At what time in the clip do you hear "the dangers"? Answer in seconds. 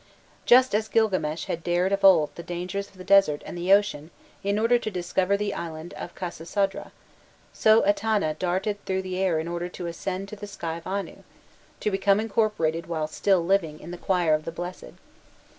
2.33-2.87